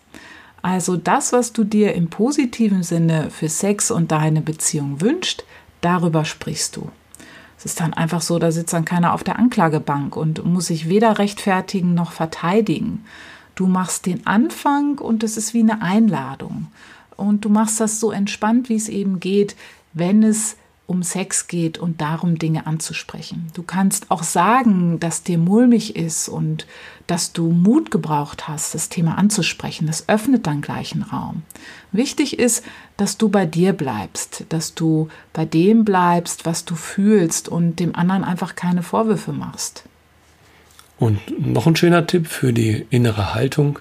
Also 0.62 0.96
das, 0.96 1.34
was 1.34 1.52
du 1.52 1.66
dir 1.66 1.94
im 1.94 2.10
positiven 2.10 2.84
Sinne 2.84 3.30
für 3.30 3.50
Sex 3.50 3.92
und 3.92 4.14
deine 4.14 4.42
Beziehung 4.42 5.02
wünscht, 5.02 5.44
darüber 5.82 6.24
sprichst 6.24 6.78
du. 6.78 6.90
Es 7.60 7.66
ist 7.66 7.82
dann 7.82 7.94
einfach 7.94 8.22
so, 8.22 8.40
da 8.40 8.54
sitzt 8.54 8.72
dann 8.72 8.86
keiner 8.86 9.14
auf 9.14 9.26
der 9.26 9.38
Anklagebank 9.38 10.16
und 10.16 10.46
muss 10.46 10.68
sich 10.68 10.88
weder 10.88 11.20
rechtfertigen 11.20 11.94
noch 11.94 12.14
verteidigen. 12.14 13.04
Du 13.56 13.68
machst 13.68 14.06
den 14.06 14.26
Anfang 14.26 14.98
und 14.98 15.24
es 15.26 15.36
ist 15.36 15.54
wie 15.54 15.60
eine 15.60 15.82
Einladung. 15.82 16.68
Und 17.18 17.44
du 17.44 17.50
machst 17.50 17.82
das 17.82 18.00
so 18.00 18.12
entspannt, 18.12 18.70
wie 18.70 18.78
es 18.78 18.88
eben 18.88 19.20
geht, 19.20 19.58
wenn 19.92 20.24
es 20.24 20.56
um 20.90 21.04
Sex 21.04 21.48
geht 21.48 21.78
und 21.78 22.02
darum, 22.02 22.40
Dinge 22.40 22.66
anzusprechen. 22.66 23.48
Du 23.54 23.62
kannst 23.62 24.10
auch 24.10 24.24
sagen, 24.24 25.00
dass 25.00 25.22
dir 25.22 25.38
mulmig 25.38 25.96
ist 25.96 26.28
und 26.28 26.66
dass 27.06 27.32
du 27.32 27.52
Mut 27.52 27.92
gebraucht 27.92 28.48
hast, 28.48 28.74
das 28.74 28.90
Thema 28.90 29.18
anzusprechen. 29.18 29.86
Das 29.86 30.10
öffnet 30.10 30.48
dann 30.48 30.62
gleich 30.62 30.94
einen 30.94 31.04
Raum. 31.04 31.44
Wichtig 31.92 32.40
ist, 32.40 32.64
dass 32.98 33.18
du 33.18 33.30
bei 33.30 33.46
dir 33.46 33.74
bleibst, 33.74 34.46
dass 34.50 34.74
du 34.74 35.10
bei 35.32 35.46
dem 35.46 35.86
bleibst, 35.86 36.46
was 36.46 36.66
du 36.66 36.76
fühlst 36.76 37.48
und 37.48 37.80
dem 37.80 37.96
anderen 37.96 38.24
einfach 38.24 38.56
keine 38.56 38.82
Vorwürfe 38.82 39.32
machst. 39.32 39.84
Und 40.98 41.20
noch 41.40 41.68
ein 41.68 41.76
schöner 41.76 42.08
Tipp 42.08 42.28
für 42.28 42.52
die 42.52 42.86
innere 42.90 43.36
Haltung. 43.36 43.80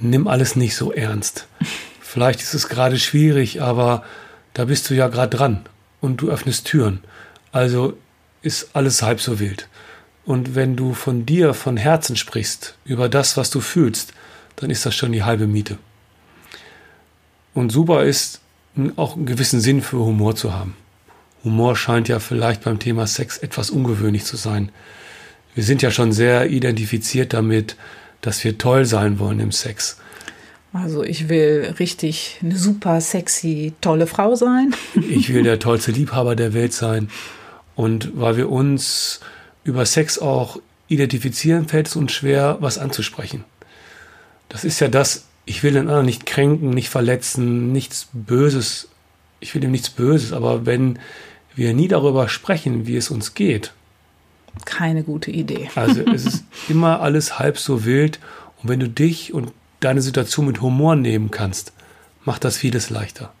Nimm 0.00 0.26
alles 0.26 0.56
nicht 0.56 0.76
so 0.76 0.92
ernst. 0.92 1.46
Vielleicht 2.00 2.40
ist 2.40 2.54
es 2.54 2.68
gerade 2.68 2.98
schwierig, 2.98 3.62
aber 3.62 4.02
da 4.54 4.64
bist 4.64 4.88
du 4.90 4.94
ja 4.94 5.08
gerade 5.08 5.34
dran 5.34 5.64
und 6.02 6.20
du 6.20 6.28
öffnest 6.28 6.66
Türen. 6.66 7.02
Also 7.52 7.96
ist 8.42 8.76
alles 8.76 9.00
halb 9.00 9.22
so 9.22 9.40
wild. 9.40 9.68
Und 10.26 10.54
wenn 10.54 10.76
du 10.76 10.92
von 10.92 11.24
dir, 11.24 11.54
von 11.54 11.78
Herzen 11.78 12.16
sprichst, 12.16 12.76
über 12.84 13.08
das, 13.08 13.38
was 13.38 13.48
du 13.48 13.60
fühlst, 13.60 14.12
dann 14.56 14.68
ist 14.68 14.84
das 14.84 14.94
schon 14.94 15.12
die 15.12 15.22
halbe 15.22 15.46
Miete. 15.46 15.78
Und 17.54 17.72
super 17.72 18.04
ist, 18.04 18.40
auch 18.96 19.16
einen 19.16 19.26
gewissen 19.26 19.60
Sinn 19.60 19.82
für 19.82 19.98
Humor 19.98 20.36
zu 20.36 20.52
haben. 20.52 20.76
Humor 21.44 21.76
scheint 21.76 22.08
ja 22.08 22.20
vielleicht 22.20 22.62
beim 22.62 22.78
Thema 22.78 23.06
Sex 23.06 23.38
etwas 23.38 23.70
ungewöhnlich 23.70 24.24
zu 24.24 24.36
sein. 24.36 24.70
Wir 25.54 25.64
sind 25.64 25.82
ja 25.82 25.90
schon 25.90 26.12
sehr 26.12 26.50
identifiziert 26.50 27.32
damit, 27.32 27.76
dass 28.20 28.42
wir 28.44 28.58
toll 28.58 28.86
sein 28.86 29.18
wollen 29.18 29.40
im 29.40 29.52
Sex. 29.52 29.98
Also 30.72 31.04
ich 31.04 31.28
will 31.28 31.74
richtig 31.78 32.38
eine 32.42 32.56
super 32.56 33.00
sexy, 33.00 33.74
tolle 33.80 34.06
Frau 34.06 34.34
sein. 34.34 34.74
ich 35.08 35.32
will 35.32 35.42
der 35.42 35.58
tollste 35.58 35.92
Liebhaber 35.92 36.34
der 36.34 36.54
Welt 36.54 36.72
sein. 36.72 37.10
Und 37.74 38.18
weil 38.18 38.36
wir 38.36 38.50
uns 38.50 39.20
über 39.64 39.84
Sex 39.86 40.18
auch 40.18 40.58
identifizieren, 40.88 41.68
fällt 41.68 41.88
es 41.88 41.96
uns 41.96 42.12
schwer, 42.12 42.58
was 42.60 42.78
anzusprechen. 42.78 43.44
Das 44.48 44.64
ist 44.64 44.80
ja 44.80 44.88
das, 44.88 45.26
ich 45.46 45.62
will 45.62 45.72
den 45.72 45.88
anderen 45.88 46.06
nicht 46.06 46.26
kränken, 46.26 46.70
nicht 46.70 46.88
verletzen, 46.88 47.72
nichts 47.72 48.08
Böses. 48.12 48.88
Ich 49.40 49.54
will 49.54 49.64
ihm 49.64 49.70
nichts 49.70 49.90
Böses, 49.90 50.32
aber 50.32 50.66
wenn 50.66 50.98
wir 51.54 51.74
nie 51.74 51.88
darüber 51.88 52.28
sprechen, 52.28 52.86
wie 52.86 52.96
es 52.96 53.10
uns 53.10 53.34
geht. 53.34 53.72
Keine 54.64 55.02
gute 55.02 55.30
Idee. 55.30 55.70
Also 55.74 56.02
es 56.02 56.26
ist 56.26 56.44
immer 56.68 57.00
alles 57.00 57.38
halb 57.38 57.58
so 57.58 57.84
wild. 57.84 58.20
Und 58.62 58.68
wenn 58.68 58.80
du 58.80 58.88
dich 58.88 59.32
und 59.32 59.52
deine 59.84 60.02
Situation 60.02 60.46
mit 60.46 60.60
Humor 60.60 60.96
nehmen 60.96 61.30
kannst, 61.30 61.72
macht 62.24 62.44
das 62.44 62.56
vieles 62.56 62.90
leichter. 62.90 63.32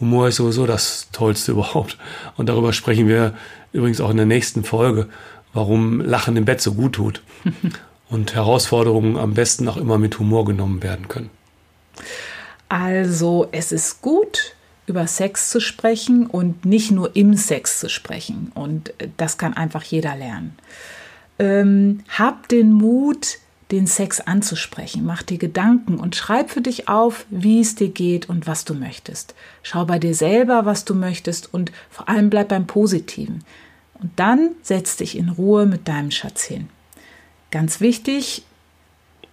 Humor 0.00 0.28
ist 0.28 0.36
sowieso 0.36 0.66
das 0.66 1.08
Tollste 1.12 1.52
überhaupt. 1.52 1.98
Und 2.36 2.48
darüber 2.48 2.72
sprechen 2.72 3.08
wir 3.08 3.34
übrigens 3.72 4.00
auch 4.00 4.10
in 4.10 4.16
der 4.16 4.26
nächsten 4.26 4.64
Folge, 4.64 5.08
warum 5.52 6.00
Lachen 6.00 6.36
im 6.36 6.44
Bett 6.44 6.60
so 6.60 6.74
gut 6.74 6.94
tut. 6.94 7.22
Und 8.08 8.34
Herausforderungen 8.34 9.16
am 9.16 9.32
besten 9.32 9.66
auch 9.68 9.78
immer 9.78 9.96
mit 9.96 10.18
Humor 10.18 10.44
genommen 10.44 10.82
werden 10.82 11.08
können. 11.08 11.30
Also 12.68 13.48
es 13.52 13.72
ist 13.72 14.02
gut, 14.02 14.54
über 14.86 15.06
Sex 15.06 15.48
zu 15.50 15.60
sprechen 15.60 16.26
und 16.26 16.64
nicht 16.66 16.90
nur 16.90 17.16
im 17.16 17.34
Sex 17.34 17.80
zu 17.80 17.88
sprechen. 17.88 18.52
Und 18.54 18.92
das 19.16 19.38
kann 19.38 19.54
einfach 19.54 19.82
jeder 19.82 20.16
lernen. 20.16 20.56
Ähm, 21.38 22.00
hab 22.08 22.48
den 22.48 22.72
Mut, 22.72 23.38
den 23.72 23.86
Sex 23.86 24.20
anzusprechen. 24.20 25.04
Mach 25.04 25.22
dir 25.22 25.38
Gedanken 25.38 25.96
und 25.98 26.14
schreib 26.14 26.50
für 26.50 26.60
dich 26.60 26.88
auf, 26.88 27.26
wie 27.30 27.60
es 27.60 27.74
dir 27.74 27.88
geht 27.88 28.28
und 28.28 28.46
was 28.46 28.64
du 28.64 28.74
möchtest. 28.74 29.34
Schau 29.62 29.84
bei 29.86 29.98
dir 29.98 30.14
selber, 30.14 30.66
was 30.66 30.84
du 30.84 30.94
möchtest 30.94 31.52
und 31.52 31.72
vor 31.90 32.08
allem 32.08 32.30
bleib 32.30 32.48
beim 32.48 32.66
Positiven. 32.66 33.42
Und 33.94 34.12
dann 34.16 34.50
setz 34.62 34.96
dich 34.96 35.16
in 35.16 35.30
Ruhe 35.30 35.66
mit 35.66 35.88
deinem 35.88 36.10
Schatz 36.10 36.44
hin. 36.44 36.68
Ganz 37.50 37.80
wichtig, 37.80 38.44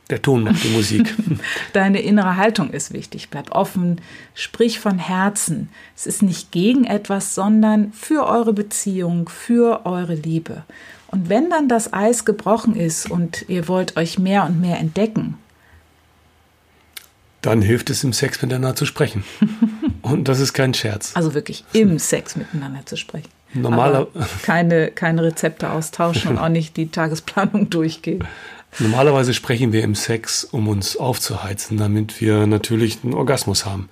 der 0.09 0.21
Ton 0.21 0.43
macht 0.43 0.63
die 0.63 0.69
Musik. 0.69 1.13
Deine 1.73 2.01
innere 2.01 2.35
Haltung 2.35 2.71
ist 2.71 2.93
wichtig. 2.93 3.29
Bleib 3.29 3.51
offen, 3.51 4.01
sprich 4.33 4.79
von 4.79 4.97
Herzen. 4.97 5.69
Es 5.95 6.07
ist 6.07 6.23
nicht 6.23 6.51
gegen 6.51 6.85
etwas, 6.85 7.35
sondern 7.35 7.93
für 7.93 8.25
eure 8.25 8.53
Beziehung, 8.53 9.29
für 9.29 9.85
eure 9.85 10.15
Liebe. 10.15 10.63
Und 11.11 11.29
wenn 11.29 11.49
dann 11.49 11.67
das 11.67 11.91
Eis 11.91 12.25
gebrochen 12.25 12.75
ist 12.75 13.09
und 13.09 13.45
ihr 13.47 13.67
wollt 13.67 13.97
euch 13.97 14.19
mehr 14.19 14.45
und 14.45 14.61
mehr 14.61 14.77
entdecken, 14.79 15.37
dann 17.41 17.61
hilft 17.61 17.89
es 17.89 18.03
im 18.03 18.13
Sex 18.13 18.41
miteinander 18.41 18.75
zu 18.75 18.85
sprechen. 18.85 19.23
und 20.01 20.27
das 20.27 20.39
ist 20.39 20.53
kein 20.53 20.73
Scherz. 20.73 21.11
Also 21.15 21.33
wirklich 21.33 21.63
im 21.73 21.97
Sex 21.97 22.35
miteinander 22.35 22.85
zu 22.85 22.97
sprechen. 22.97 23.29
Normaler 23.53 24.07
keine, 24.43 24.91
keine 24.91 25.23
Rezepte 25.23 25.71
austauschen 25.71 26.31
und 26.31 26.37
auch 26.37 26.49
nicht 26.49 26.77
die 26.77 26.89
Tagesplanung 26.89 27.69
durchgehen. 27.71 28.23
Normalerweise 28.77 29.33
sprechen 29.33 29.73
wir 29.73 29.83
im 29.83 29.95
Sex, 29.95 30.43
um 30.43 30.67
uns 30.67 30.95
aufzuheizen, 30.95 31.77
damit 31.77 32.21
wir 32.21 32.45
natürlich 32.45 32.99
einen 33.03 33.15
Orgasmus 33.15 33.65
haben. 33.65 33.89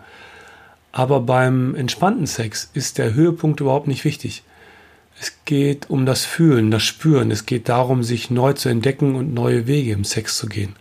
Aber 0.91 1.21
beim 1.21 1.73
entspannten 1.73 2.27
Sex 2.27 2.69
ist 2.73 2.99
der 2.99 3.15
Höhepunkt 3.15 3.59
überhaupt 3.59 3.87
nicht 3.87 4.05
wichtig. 4.05 4.43
Es 5.19 5.33
geht 5.45 5.89
um 5.89 6.05
das 6.05 6.25
Fühlen, 6.25 6.71
das 6.71 6.83
Spüren. 6.83 7.31
Es 7.31 7.45
geht 7.45 7.69
darum, 7.69 8.03
sich 8.03 8.29
neu 8.29 8.53
zu 8.53 8.69
entdecken 8.69 9.15
und 9.15 9.33
neue 9.33 9.67
Wege 9.67 9.91
im 9.91 10.03
Sex 10.03 10.37
zu 10.37 10.47
gehen. 10.47 10.75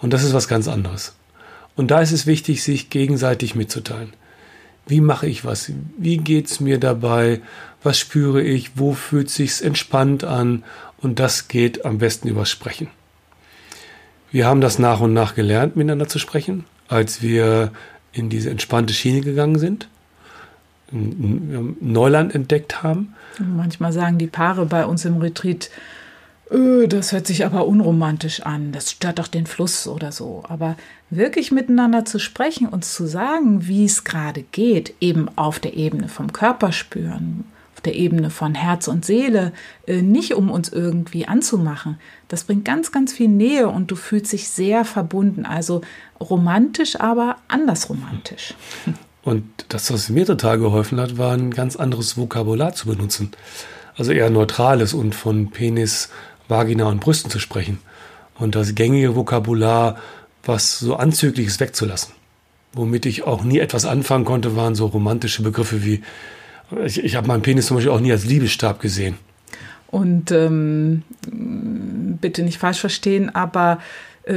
Und 0.00 0.12
das 0.12 0.24
ist 0.24 0.34
was 0.34 0.48
ganz 0.48 0.66
anderes. 0.66 1.14
Und 1.76 1.90
da 1.90 2.00
ist 2.00 2.12
es 2.12 2.26
wichtig, 2.26 2.62
sich 2.62 2.90
gegenseitig 2.90 3.54
mitzuteilen. 3.54 4.12
Wie 4.86 5.00
mache 5.00 5.28
ich 5.28 5.44
was? 5.44 5.70
Wie 5.98 6.16
geht's 6.16 6.58
mir 6.58 6.78
dabei? 6.78 7.40
Was 7.82 7.98
spüre 7.98 8.42
ich? 8.42 8.72
Wo 8.74 8.92
fühlt 8.92 9.30
sich's 9.30 9.60
entspannt 9.60 10.24
an? 10.24 10.64
Und 10.98 11.20
das 11.20 11.48
geht 11.48 11.84
am 11.84 11.98
besten 11.98 12.28
übers 12.28 12.50
Sprechen. 12.50 12.88
Wir 14.32 14.46
haben 14.46 14.60
das 14.60 14.78
nach 14.78 15.00
und 15.00 15.12
nach 15.12 15.34
gelernt, 15.34 15.76
miteinander 15.76 16.08
zu 16.08 16.18
sprechen, 16.18 16.64
als 16.88 17.22
wir 17.22 17.72
in 18.12 18.28
diese 18.28 18.50
entspannte 18.50 18.94
Schiene 18.94 19.20
gegangen 19.20 19.58
sind. 19.58 19.88
Neuland 20.92 22.34
entdeckt 22.34 22.82
haben. 22.82 23.14
Manchmal 23.38 23.92
sagen 23.92 24.18
die 24.18 24.26
Paare 24.26 24.66
bei 24.66 24.84
uns 24.86 25.04
im 25.04 25.18
Retreat, 25.18 25.70
öh, 26.50 26.86
das 26.86 27.12
hört 27.12 27.26
sich 27.26 27.44
aber 27.44 27.66
unromantisch 27.66 28.42
an, 28.42 28.72
das 28.72 28.90
stört 28.90 29.18
doch 29.18 29.28
den 29.28 29.46
Fluss 29.46 29.86
oder 29.86 30.12
so. 30.12 30.42
Aber 30.48 30.76
wirklich 31.10 31.52
miteinander 31.52 32.04
zu 32.04 32.18
sprechen, 32.18 32.68
uns 32.68 32.94
zu 32.94 33.06
sagen, 33.06 33.66
wie 33.66 33.84
es 33.84 34.04
gerade 34.04 34.42
geht, 34.42 34.94
eben 35.00 35.28
auf 35.36 35.58
der 35.58 35.74
Ebene 35.74 36.08
vom 36.08 36.32
Körper 36.32 36.72
spüren, 36.72 37.44
auf 37.74 37.80
der 37.82 37.94
Ebene 37.94 38.30
von 38.30 38.54
Herz 38.54 38.88
und 38.88 39.04
Seele, 39.04 39.52
äh, 39.86 40.02
nicht 40.02 40.34
um 40.34 40.50
uns 40.50 40.68
irgendwie 40.68 41.26
anzumachen, 41.26 41.98
das 42.28 42.44
bringt 42.44 42.64
ganz, 42.64 42.92
ganz 42.92 43.12
viel 43.12 43.28
Nähe 43.28 43.68
und 43.68 43.90
du 43.90 43.96
fühlst 43.96 44.32
dich 44.32 44.48
sehr 44.48 44.84
verbunden. 44.84 45.46
Also 45.46 45.82
romantisch, 46.20 47.00
aber 47.00 47.36
anders 47.48 47.88
romantisch. 47.88 48.54
Und 49.22 49.44
das, 49.68 49.92
was 49.92 50.08
mir 50.08 50.24
total 50.24 50.58
geholfen 50.58 50.98
hat, 51.00 51.18
war 51.18 51.32
ein 51.34 51.50
ganz 51.50 51.76
anderes 51.76 52.16
Vokabular 52.16 52.74
zu 52.74 52.86
benutzen. 52.86 53.30
Also 53.96 54.12
eher 54.12 54.30
neutrales 54.30 54.94
und 54.94 55.14
von 55.14 55.50
Penis, 55.50 56.08
Vagina 56.48 56.86
und 56.86 57.00
Brüsten 57.00 57.30
zu 57.30 57.38
sprechen. 57.38 57.78
Und 58.38 58.54
das 58.54 58.74
gängige 58.74 59.14
Vokabular, 59.14 59.98
was 60.44 60.78
so 60.78 60.96
anzüglich 60.96 61.48
ist, 61.48 61.60
wegzulassen. 61.60 62.14
Womit 62.72 63.04
ich 63.04 63.24
auch 63.24 63.44
nie 63.44 63.58
etwas 63.58 63.84
anfangen 63.84 64.24
konnte, 64.24 64.56
waren 64.56 64.74
so 64.74 64.86
romantische 64.86 65.42
Begriffe 65.42 65.84
wie, 65.84 66.02
ich, 66.84 67.02
ich 67.04 67.16
habe 67.16 67.28
meinen 67.28 67.42
Penis 67.42 67.66
zum 67.66 67.76
Beispiel 67.76 67.92
auch 67.92 68.00
nie 68.00 68.12
als 68.12 68.24
Liebesstab 68.24 68.80
gesehen. 68.80 69.16
Und 69.88 70.30
ähm, 70.30 71.02
bitte 71.26 72.42
nicht 72.42 72.58
falsch 72.58 72.78
verstehen, 72.78 73.34
aber 73.34 73.80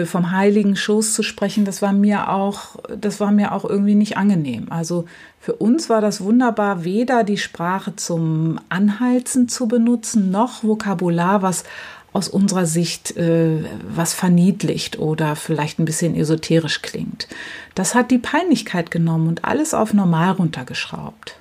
vom 0.05 0.31
heiligen 0.31 0.75
Schoß 0.75 1.13
zu 1.13 1.23
sprechen, 1.23 1.65
das 1.65 1.81
war 1.81 1.91
mir 1.91 2.29
auch, 2.29 2.77
das 2.95 3.19
war 3.19 3.31
mir 3.31 3.51
auch 3.51 3.65
irgendwie 3.65 3.95
nicht 3.95 4.17
angenehm. 4.17 4.67
Also 4.69 5.05
für 5.39 5.53
uns 5.53 5.89
war 5.89 5.99
das 5.99 6.21
wunderbar, 6.21 6.85
weder 6.85 7.23
die 7.23 7.37
Sprache 7.37 7.95
zum 7.95 8.59
Anheizen 8.69 9.49
zu 9.49 9.67
benutzen, 9.67 10.31
noch 10.31 10.63
Vokabular, 10.63 11.41
was 11.41 11.65
aus 12.13 12.29
unserer 12.29 12.65
Sicht 12.65 13.17
äh, 13.17 13.65
was 13.93 14.13
verniedlicht 14.13 14.99
oder 14.99 15.35
vielleicht 15.35 15.79
ein 15.79 15.85
bisschen 15.85 16.15
esoterisch 16.15 16.81
klingt. 16.81 17.27
Das 17.75 17.95
hat 17.95 18.11
die 18.11 18.19
Peinlichkeit 18.19 18.91
genommen 18.91 19.27
und 19.27 19.43
alles 19.43 19.73
auf 19.73 19.93
normal 19.93 20.31
runtergeschraubt. 20.31 21.35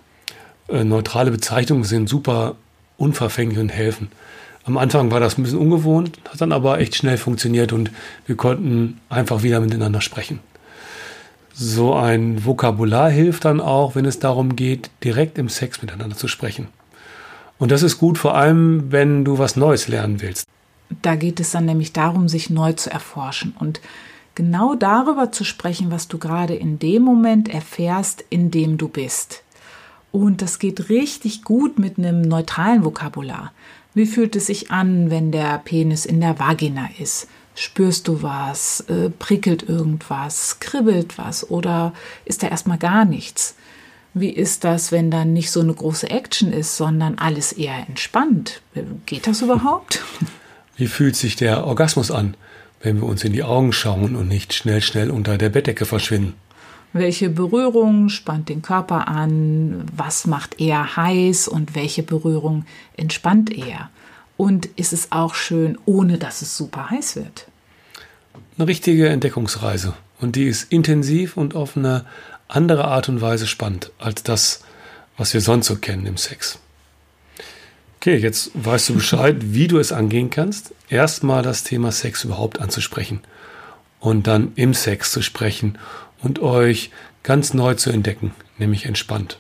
Äh, 0.68 0.82
neutrale 0.82 1.30
Bezeichnungen 1.30 1.84
sind 1.84 2.08
super 2.08 2.56
unverfänglich 2.96 3.58
und 3.58 3.68
helfen. 3.68 4.08
Am 4.64 4.78
Anfang 4.78 5.10
war 5.10 5.18
das 5.18 5.38
ein 5.38 5.42
bisschen 5.42 5.58
ungewohnt, 5.58 6.18
hat 6.28 6.40
dann 6.40 6.52
aber 6.52 6.78
echt 6.78 6.94
schnell 6.94 7.16
funktioniert 7.16 7.72
und 7.72 7.90
wir 8.26 8.36
konnten 8.36 9.00
einfach 9.08 9.42
wieder 9.42 9.60
miteinander 9.60 10.00
sprechen. 10.00 10.38
So 11.52 11.94
ein 11.94 12.44
Vokabular 12.44 13.10
hilft 13.10 13.44
dann 13.44 13.60
auch, 13.60 13.94
wenn 13.94 14.04
es 14.04 14.18
darum 14.18 14.56
geht, 14.56 14.90
direkt 15.04 15.36
im 15.36 15.48
Sex 15.48 15.82
miteinander 15.82 16.16
zu 16.16 16.28
sprechen. 16.28 16.68
Und 17.58 17.70
das 17.70 17.82
ist 17.82 17.98
gut, 17.98 18.18
vor 18.18 18.36
allem, 18.36 18.90
wenn 18.90 19.24
du 19.24 19.38
was 19.38 19.56
Neues 19.56 19.88
lernen 19.88 20.20
willst. 20.20 20.46
Da 21.02 21.14
geht 21.14 21.40
es 21.40 21.50
dann 21.50 21.64
nämlich 21.64 21.92
darum, 21.92 22.28
sich 22.28 22.50
neu 22.50 22.72
zu 22.72 22.90
erforschen 22.90 23.54
und 23.58 23.80
genau 24.34 24.74
darüber 24.74 25.32
zu 25.32 25.44
sprechen, 25.44 25.90
was 25.90 26.08
du 26.08 26.18
gerade 26.18 26.54
in 26.54 26.78
dem 26.78 27.02
Moment 27.02 27.48
erfährst, 27.48 28.24
in 28.30 28.50
dem 28.50 28.78
du 28.78 28.88
bist. 28.88 29.42
Und 30.10 30.42
das 30.42 30.58
geht 30.58 30.88
richtig 30.88 31.42
gut 31.42 31.78
mit 31.78 31.98
einem 31.98 32.22
neutralen 32.22 32.84
Vokabular. 32.84 33.52
Wie 33.94 34.06
fühlt 34.06 34.36
es 34.36 34.46
sich 34.46 34.70
an, 34.70 35.10
wenn 35.10 35.32
der 35.32 35.58
Penis 35.58 36.06
in 36.06 36.20
der 36.20 36.38
Vagina 36.38 36.88
ist? 36.98 37.28
Spürst 37.54 38.08
du 38.08 38.22
was? 38.22 38.80
Äh, 38.88 39.10
prickelt 39.10 39.68
irgendwas? 39.68 40.58
Kribbelt 40.60 41.18
was? 41.18 41.50
Oder 41.50 41.92
ist 42.24 42.42
da 42.42 42.48
erstmal 42.48 42.78
gar 42.78 43.04
nichts? 43.04 43.54
Wie 44.14 44.30
ist 44.30 44.64
das, 44.64 44.92
wenn 44.92 45.10
dann 45.10 45.32
nicht 45.32 45.50
so 45.50 45.60
eine 45.60 45.72
große 45.72 46.08
Action 46.10 46.52
ist, 46.52 46.76
sondern 46.76 47.18
alles 47.18 47.52
eher 47.52 47.86
entspannt? 47.86 48.62
Geht 49.06 49.26
das 49.26 49.42
überhaupt? 49.42 50.02
Wie 50.76 50.86
fühlt 50.86 51.16
sich 51.16 51.36
der 51.36 51.66
Orgasmus 51.66 52.10
an, 52.10 52.34
wenn 52.80 52.96
wir 52.96 53.06
uns 53.06 53.24
in 53.24 53.32
die 53.32 53.42
Augen 53.42 53.72
schauen 53.72 54.16
und 54.16 54.28
nicht 54.28 54.54
schnell, 54.54 54.80
schnell 54.80 55.10
unter 55.10 55.36
der 55.36 55.50
Bettdecke 55.50 55.84
verschwinden? 55.84 56.34
Welche 56.92 57.30
Berührung 57.30 58.10
spannt 58.10 58.50
den 58.50 58.60
Körper 58.60 59.08
an? 59.08 59.86
Was 59.96 60.26
macht 60.26 60.60
eher 60.60 60.96
heiß 60.96 61.48
und 61.48 61.74
welche 61.74 62.02
Berührung 62.02 62.66
entspannt 62.96 63.50
eher? 63.50 63.88
Und 64.36 64.66
ist 64.76 64.92
es 64.92 65.10
auch 65.10 65.34
schön, 65.34 65.78
ohne 65.86 66.18
dass 66.18 66.42
es 66.42 66.56
super 66.56 66.90
heiß 66.90 67.16
wird? 67.16 67.46
Eine 68.58 68.68
richtige 68.68 69.08
Entdeckungsreise. 69.08 69.94
Und 70.20 70.36
die 70.36 70.44
ist 70.44 70.70
intensiv 70.70 71.36
und 71.36 71.54
auf 71.54 71.76
eine 71.76 72.04
andere 72.48 72.84
Art 72.84 73.08
und 73.08 73.22
Weise 73.22 73.46
spannend 73.46 73.90
als 73.98 74.22
das, 74.22 74.62
was 75.16 75.32
wir 75.32 75.40
sonst 75.40 75.66
so 75.66 75.76
kennen 75.76 76.06
im 76.06 76.18
Sex. 76.18 76.58
Okay, 77.96 78.16
jetzt 78.16 78.50
weißt 78.54 78.90
du 78.90 78.94
Bescheid, 78.94 79.36
wie 79.40 79.68
du 79.68 79.78
es 79.78 79.92
angehen 79.92 80.28
kannst. 80.28 80.74
Erstmal 80.90 81.42
das 81.42 81.64
Thema 81.64 81.90
Sex 81.90 82.24
überhaupt 82.24 82.60
anzusprechen 82.60 83.20
und 84.00 84.26
dann 84.26 84.52
im 84.56 84.74
Sex 84.74 85.12
zu 85.12 85.22
sprechen 85.22 85.78
und 86.22 86.40
euch 86.40 86.90
ganz 87.22 87.54
neu 87.54 87.74
zu 87.74 87.90
entdecken, 87.90 88.32
nämlich 88.58 88.86
entspannt. 88.86 89.38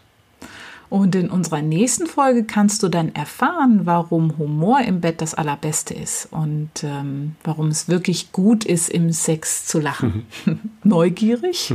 Und 0.92 1.14
in 1.14 1.30
unserer 1.30 1.62
nächsten 1.62 2.06
Folge 2.06 2.44
kannst 2.44 2.82
du 2.82 2.90
dann 2.90 3.14
erfahren, 3.14 3.86
warum 3.86 4.36
Humor 4.36 4.82
im 4.82 5.00
Bett 5.00 5.22
das 5.22 5.32
Allerbeste 5.32 5.94
ist 5.94 6.28
und 6.30 6.68
ähm, 6.82 7.34
warum 7.44 7.68
es 7.68 7.88
wirklich 7.88 8.30
gut 8.30 8.66
ist, 8.66 8.90
im 8.90 9.10
Sex 9.10 9.64
zu 9.64 9.80
lachen. 9.80 10.26
Neugierig? 10.84 11.72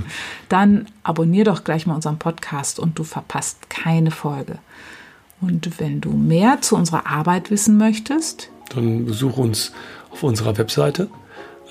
Dann 0.49 0.85
abonnier 1.01 1.45
doch 1.45 1.63
gleich 1.63 1.87
mal 1.87 1.95
unseren 1.95 2.19
Podcast 2.19 2.77
und 2.77 2.99
du 2.99 3.03
verpasst 3.03 3.71
keine 3.71 4.11
Folge. 4.11 4.59
Und 5.41 5.79
wenn 5.79 5.99
du 5.99 6.11
mehr 6.11 6.61
zu 6.61 6.75
unserer 6.75 7.07
Arbeit 7.07 7.49
wissen 7.49 7.75
möchtest, 7.75 8.51
dann 8.69 9.05
besuch 9.05 9.37
uns 9.37 9.71
auf 10.11 10.21
unserer 10.21 10.59
Webseite 10.59 11.09